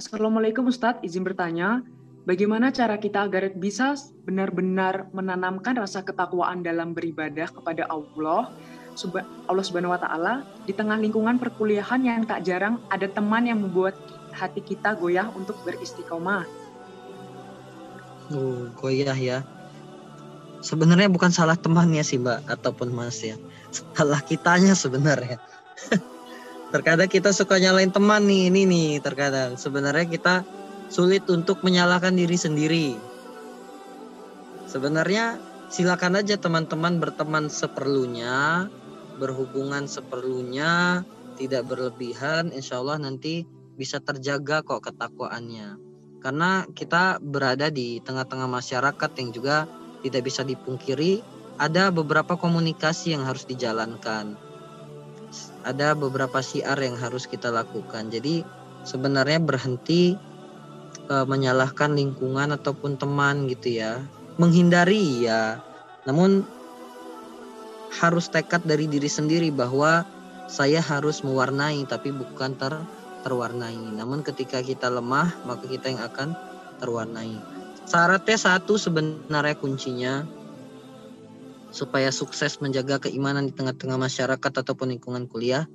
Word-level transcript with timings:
Assalamualaikum 0.00 0.72
Ustadz, 0.72 1.04
izin 1.04 1.28
bertanya, 1.28 1.84
bagaimana 2.24 2.72
cara 2.72 2.96
kita 2.96 3.28
agar 3.28 3.52
bisa 3.52 3.92
benar-benar 4.24 5.12
menanamkan 5.12 5.76
rasa 5.76 6.00
ketakwaan 6.00 6.64
dalam 6.64 6.96
beribadah 6.96 7.52
kepada 7.52 7.84
Allah, 7.92 8.48
Allah 9.44 9.64
Subhanahu 9.68 9.92
wa 9.92 10.00
taala 10.00 10.48
di 10.64 10.72
tengah 10.72 10.96
lingkungan 10.96 11.36
perkuliahan 11.36 12.00
yang 12.00 12.24
tak 12.24 12.48
jarang 12.48 12.80
ada 12.88 13.12
teman 13.12 13.44
yang 13.44 13.60
membuat 13.60 13.92
hati 14.32 14.64
kita 14.64 14.96
goyah 14.96 15.28
untuk 15.36 15.60
beristiqomah. 15.68 16.48
Oh, 18.32 18.72
goyah 18.80 19.20
ya. 19.20 19.44
Sebenarnya 20.64 21.12
bukan 21.12 21.28
salah 21.28 21.60
temannya 21.60 22.00
sih, 22.00 22.16
Mbak, 22.16 22.48
ataupun 22.48 22.88
Mas 22.88 23.20
ya. 23.20 23.36
Salah 23.92 24.24
kitanya 24.24 24.72
sebenarnya. 24.72 25.36
terkadang 26.70 27.10
kita 27.10 27.34
suka 27.34 27.58
nyalain 27.58 27.90
teman 27.90 28.22
nih 28.30 28.46
ini 28.46 28.62
nih 28.66 28.90
terkadang. 29.02 29.58
Sebenarnya 29.58 30.06
kita 30.06 30.46
sulit 30.86 31.26
untuk 31.26 31.66
menyalahkan 31.66 32.14
diri 32.14 32.38
sendiri. 32.38 32.88
Sebenarnya 34.70 35.42
silakan 35.66 36.22
aja 36.22 36.38
teman-teman 36.38 37.02
berteman 37.02 37.50
seperlunya 37.50 38.70
berhubungan 39.18 39.90
seperlunya 39.90 41.02
tidak 41.34 41.66
berlebihan 41.66 42.54
insya 42.54 42.78
Allah 42.78 43.02
nanti 43.02 43.44
bisa 43.74 43.98
terjaga 43.98 44.62
kok 44.62 44.86
ketakwaannya. 44.86 45.74
Karena 46.22 46.68
kita 46.70 47.18
berada 47.18 47.66
di 47.72 47.98
tengah-tengah 47.98 48.46
masyarakat 48.46 49.10
yang 49.18 49.30
juga 49.34 49.66
tidak 50.06 50.22
bisa 50.22 50.46
dipungkiri 50.46 51.20
ada 51.58 51.90
beberapa 51.90 52.38
komunikasi 52.38 53.12
yang 53.12 53.26
harus 53.26 53.44
dijalankan 53.44 54.49
ada 55.64 55.92
beberapa 55.92 56.40
syiar 56.40 56.76
yang 56.80 56.96
harus 56.96 57.28
kita 57.28 57.52
lakukan. 57.52 58.08
Jadi 58.08 58.42
sebenarnya 58.84 59.40
berhenti 59.40 60.16
e, 61.08 61.14
menyalahkan 61.28 61.92
lingkungan 61.94 62.56
ataupun 62.56 62.96
teman 62.96 63.48
gitu 63.48 63.80
ya. 63.80 64.00
Menghindari 64.40 65.28
ya. 65.28 65.60
Namun 66.08 66.42
harus 68.00 68.30
tekad 68.30 68.64
dari 68.64 68.86
diri 68.86 69.10
sendiri 69.10 69.50
bahwa 69.50 70.06
saya 70.46 70.80
harus 70.82 71.22
mewarnai 71.22 71.84
tapi 71.86 72.14
bukan 72.14 72.56
ter 72.56 72.72
terwarnai. 73.20 73.76
Namun 73.76 74.24
ketika 74.24 74.64
kita 74.64 74.88
lemah, 74.88 75.28
maka 75.44 75.68
kita 75.68 75.92
yang 75.92 76.00
akan 76.00 76.32
terwarnai. 76.80 77.36
Syaratnya 77.84 78.38
satu 78.40 78.80
sebenarnya 78.80 79.58
kuncinya 79.60 80.24
supaya 81.70 82.10
sukses 82.10 82.58
menjaga 82.58 82.98
keimanan 83.08 83.50
di 83.50 83.54
tengah-tengah 83.54 83.98
masyarakat 83.98 84.52
ataupun 84.62 84.94
lingkungan 84.94 85.30
kuliah, 85.30 85.66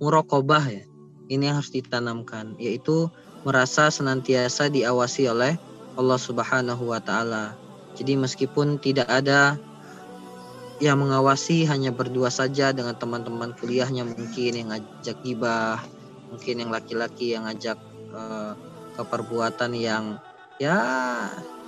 murokobah 0.00 0.64
ya. 0.68 0.84
Ini 1.28 1.52
harus 1.52 1.68
ditanamkan, 1.68 2.56
yaitu 2.56 3.12
merasa 3.44 3.92
senantiasa 3.92 4.72
diawasi 4.72 5.28
oleh 5.28 5.60
Allah 5.98 6.20
Subhanahu 6.20 6.88
wa 6.88 7.00
taala. 7.04 7.52
Jadi 7.96 8.16
meskipun 8.16 8.80
tidak 8.80 9.10
ada 9.10 9.60
yang 10.78 11.02
mengawasi 11.02 11.66
hanya 11.66 11.90
berdua 11.90 12.30
saja 12.30 12.70
dengan 12.70 12.94
teman-teman 12.94 13.50
kuliahnya 13.58 14.06
mungkin 14.06 14.52
yang 14.54 14.68
ngajak 14.70 15.18
gibah, 15.26 15.82
mungkin 16.30 16.64
yang 16.64 16.70
laki-laki 16.70 17.34
yang 17.34 17.50
ngajak 17.50 17.76
uh, 18.14 18.54
perbuatan 18.96 19.74
yang 19.74 20.22
ya 20.62 20.78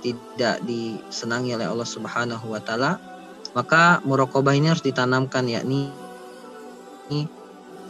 tidak 0.01 0.63
disenangi 0.63 1.55
oleh 1.55 1.67
Allah 1.67 1.87
Subhanahu 1.87 2.55
wa 2.55 2.59
taala 2.63 3.10
maka 3.51 3.99
murokobah 4.07 4.55
ini 4.55 4.71
harus 4.71 4.83
ditanamkan 4.83 5.47
yakni 5.47 5.91
ini 7.11 7.27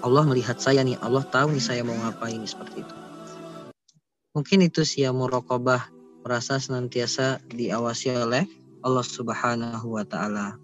Allah 0.01 0.25
melihat 0.25 0.57
saya 0.57 0.81
nih, 0.81 0.97
Allah 0.97 1.21
tahu 1.21 1.53
nih 1.53 1.61
saya 1.61 1.85
mau 1.85 1.93
ngapain 1.93 2.41
seperti 2.41 2.81
itu. 2.81 2.95
Mungkin 4.33 4.65
itu 4.65 4.81
sih 4.81 5.05
ya 5.05 5.13
murokobah 5.13 5.93
merasa 6.25 6.57
senantiasa 6.57 7.37
diawasi 7.53 8.17
oleh 8.17 8.49
Allah 8.81 9.05
Subhanahu 9.05 9.93
wa 9.93 10.01
taala. 10.01 10.57